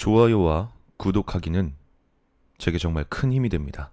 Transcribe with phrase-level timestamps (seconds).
[0.00, 1.76] 좋아요와 구독하기는
[2.56, 3.92] 제게 정말 큰 힘이 됩니다.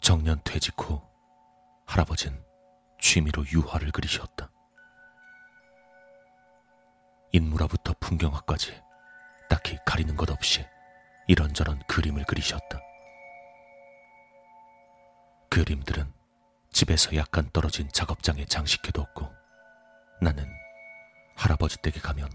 [0.00, 1.02] 정년 퇴직 후
[1.84, 2.40] 할아버진
[3.00, 4.52] 취미로 유화를 그리셨다.
[7.32, 8.80] 인물화부터 풍경화까지
[9.48, 10.64] 딱히 가리는 것 없이
[11.26, 12.80] 이런저런 그림을 그리셨다.
[15.48, 16.12] 그림들은
[16.70, 19.39] 집에서 약간 떨어진 작업장에 장식해뒀고
[20.20, 20.46] 나는
[21.34, 22.28] 할아버지 댁에 가면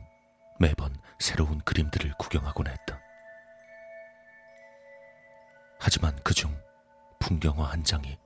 [0.59, 2.99] 매번 새로운 그림들을 구경하곤 했다.
[5.80, 6.57] 하지만 그중
[7.20, 8.17] 풍경화 한 장이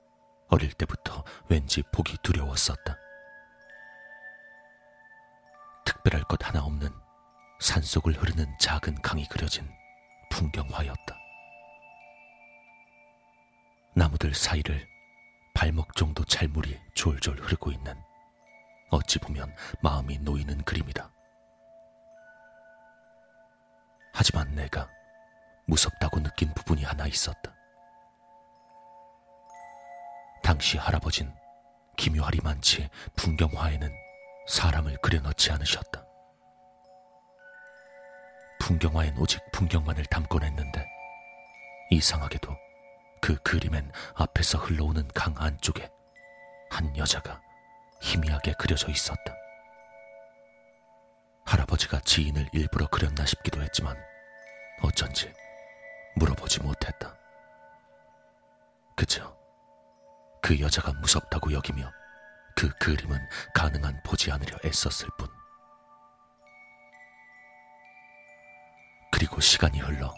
[0.48, 2.96] 어릴 때부터 왠지 보기 두려웠었다.
[5.84, 6.88] 특별할 것 하나 없는
[7.60, 9.68] 산속을 흐르는 작은 강이 그려진
[10.30, 11.18] 풍경화였다.
[13.94, 14.88] 나무들 사이를
[15.52, 18.09] 발목 정도 찰물이 졸졸 흐르고 있는
[18.90, 21.10] 어찌 보면 마음이 놓이는 그림이다.
[24.12, 24.88] 하지만 내가
[25.66, 27.54] 무섭다고 느낀 부분이 하나 있었다.
[30.42, 31.32] 당시 할아버진
[31.96, 33.92] 기묘하리만치 풍경화에는
[34.48, 36.04] 사람을 그려넣지 않으셨다.
[38.58, 40.86] 풍경화엔 오직 풍경만을 담곤 했는데
[41.90, 42.56] 이상하게도
[43.20, 45.88] 그 그림엔 앞에서 흘러오는 강 안쪽에
[46.70, 47.40] 한 여자가
[48.00, 49.34] 희미하게 그려져 있었다.
[51.46, 53.96] 할아버지가 지인을 일부러 그렸나 싶기도 했지만
[54.82, 55.32] 어쩐지
[56.16, 57.14] 물어보지 못했다.
[58.96, 59.36] 그저
[60.42, 61.90] 그 여자가 무섭다고 여기며
[62.56, 63.18] 그 그림은
[63.54, 65.28] 가능한 보지 않으려 애썼을 뿐.
[69.10, 70.14] 그리고 시간이 흘러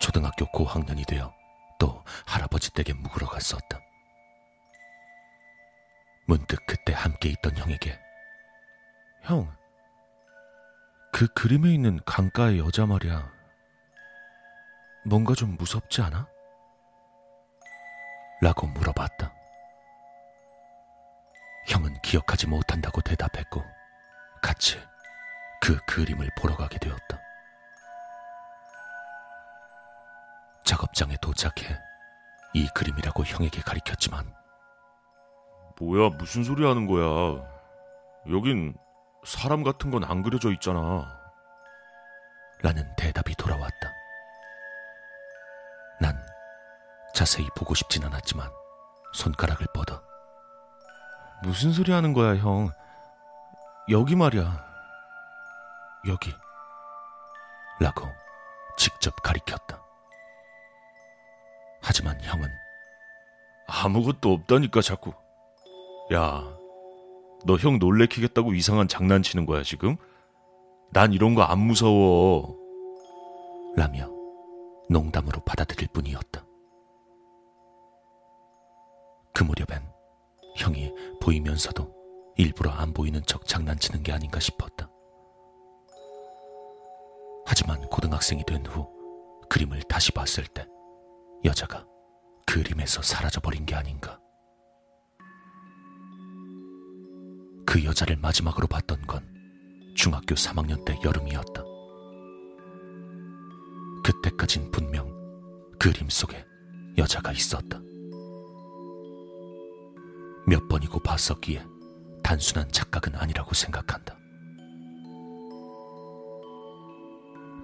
[0.00, 1.34] 초등학교 고학년이 되어
[1.78, 3.80] 또 할아버지 댁에 묵으러 갔었다.
[6.26, 7.98] 문득 그때 함께 있던 형에게
[9.22, 9.54] 형,
[11.12, 13.32] 그 그림에 있는 강가의 여자 말이야.
[15.06, 16.28] 뭔가 좀 무섭지 않아?
[18.42, 19.32] 라고 물어봤다.
[21.68, 23.64] 형은 기억하지 못한다고 대답했고
[24.42, 24.78] 같이
[25.62, 27.18] 그 그림을 보러 가게 되었다.
[30.64, 31.78] 작업장에 도착해
[32.52, 34.43] 이 그림이라고 형에게 가리켰지만
[35.80, 37.42] 뭐야, 무슨 소리 하는 거야.
[38.30, 38.74] 여긴
[39.24, 41.20] 사람 같은 건 안 그려져 있잖아.
[42.62, 43.92] 라는 대답이 돌아왔다.
[46.00, 46.16] 난
[47.14, 48.50] 자세히 보고 싶진 않았지만
[49.12, 50.02] 손가락을 뻗어
[51.42, 52.70] 무슨 소리 하는 거야, 형.
[53.90, 54.64] 여기 말이야.
[56.06, 56.34] 여기.
[57.80, 58.08] 라고
[58.78, 59.82] 직접 가리켰다.
[61.82, 62.48] 하지만 형은
[63.68, 65.12] 아무것도 없다니까, 자꾸.
[66.12, 66.44] 야,
[67.46, 69.96] 너 형 놀래키겠다고 이상한 장난치는 거야, 지금?
[70.92, 72.56] 난 이런 거 안 무서워.
[73.76, 74.08] 라며
[74.88, 76.44] 농담으로 받아들일 뿐이었다.
[79.34, 79.82] 그 무렵엔
[80.56, 81.92] 형이 보이면서도
[82.36, 84.88] 일부러 안 보이는 척 장난치는 게 아닌가 싶었다.
[87.46, 88.86] 하지만 고등학생이 된 후
[89.50, 90.66] 그림을 다시 봤을 때
[91.44, 91.84] 여자가
[92.46, 94.20] 그림에서 사라져버린 게 아닌가.
[97.74, 99.20] 그 여자를 마지막으로 봤던 건
[99.96, 101.64] 중학교 3학년 때 여름이었다.
[104.04, 105.12] 그때까진 분명
[105.80, 106.46] 그림 속에
[106.96, 107.80] 여자가 있었다.
[110.46, 111.66] 몇 번이고 봤었기에
[112.22, 114.16] 단순한 착각은 아니라고 생각한다.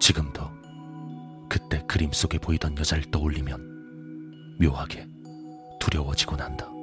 [0.00, 0.40] 지금도
[1.48, 5.06] 그때 그림 속에 보이던 여자를 떠올리면 묘하게
[5.78, 6.79] 두려워지곤 한다.